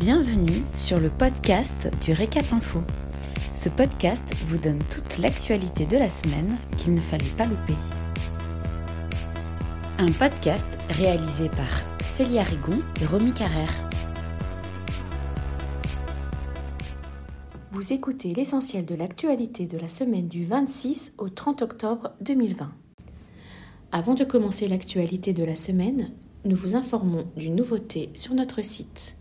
[0.00, 2.80] Bienvenue sur le podcast du Récap Info.
[3.54, 7.74] Ce podcast vous donne toute l'actualité de la semaine qu'il ne fallait pas louper.
[9.98, 13.90] Un podcast réalisé par Célia Rigon et Romy Carrère.
[17.70, 22.72] Vous écoutez l'essentiel de l'actualité de la semaine du 26 au 30 octobre 2020.
[23.92, 26.10] Avant de commencer l'actualité de la semaine,
[26.46, 29.18] nous vous informons d'une nouveauté sur notre site.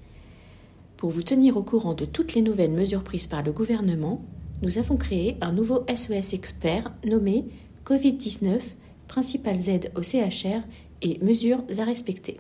[1.00, 4.22] Pour vous tenir au courant de toutes les nouvelles mesures prises par le gouvernement,
[4.62, 7.46] nous avons créé un nouveau SES expert nommé
[7.86, 8.60] Covid-19,
[9.08, 10.60] principales aides au CHR
[11.02, 12.36] et mesures à respecter.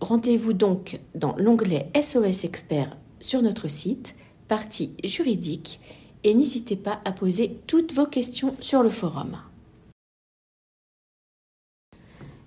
[0.00, 4.16] Rendez-vous donc dans l'onglet SOS expert sur notre site,
[4.48, 5.80] partie juridique,
[6.24, 9.36] et n'hésitez pas à poser toutes vos questions sur le forum.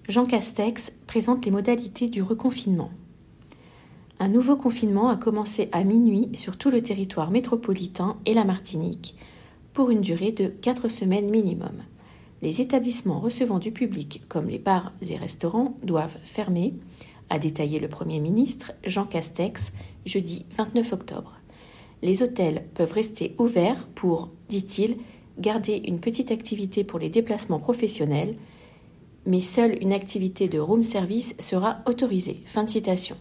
[0.10, 2.90] Jean Castex présente les modalités du reconfinement.
[4.20, 9.16] Un nouveau confinement a commencé à minuit sur tout le territoire métropolitain et la Martinique,
[9.74, 11.84] pour une durée de 4 semaines minimum.
[12.42, 16.74] Les établissements recevant du public, comme les bars et restaurants, doivent fermer,
[17.30, 19.72] a détaillé le Premier ministre Jean Castex
[20.06, 21.38] jeudi 29 octobre.
[22.02, 24.98] Les hôtels peuvent rester ouverts pour, dit-il,
[25.38, 28.36] garder une petite activité pour les déplacements professionnels,
[29.28, 32.42] mais seule une activité de room service sera autorisée.
[32.46, 33.18] Fin de citation.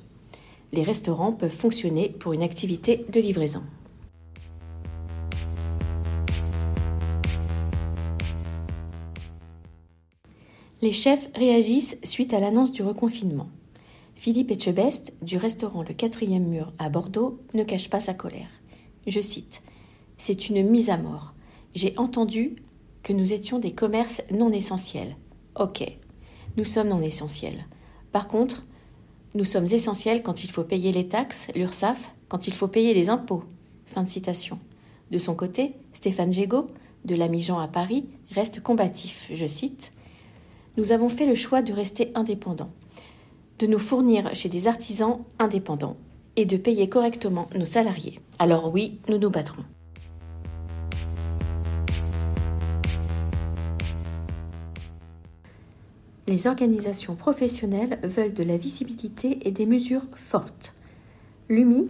[0.77, 3.63] Les restaurants peuvent fonctionner pour une activité de livraison.
[10.83, 13.49] Les chefs réagissent suite à l'annonce du reconfinement.
[14.17, 18.51] Philippe Etchebest, du restaurant Le Quatrième Mur à Bordeaux, ne cache pas sa colère.
[19.07, 19.63] Je cite
[20.19, 21.33] C'est une mise à mort.
[21.75, 22.57] J'ai entendu
[23.03, 25.17] que nous étions des commerces non essentiels.
[25.59, 25.85] Ok,
[26.59, 27.65] nous sommes non essentiels.
[28.13, 28.67] Par contre,
[29.37, 33.11] nous sommes essentiels quand il faut payer les taxes, l'URSSAF, quand il faut payer les
[33.11, 33.44] impôts.
[33.84, 34.59] Fin de citation.
[35.11, 36.69] De son côté, Stéphane Gégaud,
[37.05, 39.28] de l'ami Jean à Paris, reste combatif.
[39.31, 39.93] Je cite
[40.77, 42.71] Nous avons fait le choix de rester indépendants,
[43.59, 45.97] de nous fournir chez des artisans indépendants
[46.37, 48.21] et de payer correctement nos salariés.
[48.38, 49.65] Alors oui, nous nous battrons.
[56.28, 60.75] Les organisations professionnelles veulent de la visibilité et des mesures fortes.
[61.48, 61.88] L'UMI,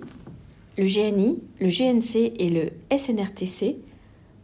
[0.77, 3.79] le GNI, le GNC et le SNRTC